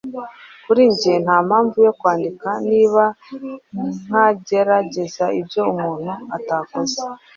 Kuri 0.65 0.81
njye, 0.91 1.13
nta 1.25 1.37
mpamvu 1.47 1.77
yo 1.87 1.93
kwandika 1.99 2.49
niba 2.69 3.03
ntagerageza 4.09 5.25
ibyo 5.39 5.61
umuntu 5.71 6.11
atakoze 6.37 6.97